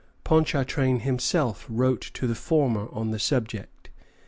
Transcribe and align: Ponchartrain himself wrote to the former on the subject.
Ponchartrain 0.23 1.01
himself 1.01 1.63
wrote 1.69 2.01
to 2.15 2.25
the 2.25 2.33
former 2.33 2.87
on 2.91 3.11
the 3.11 3.19
subject. 3.19 3.91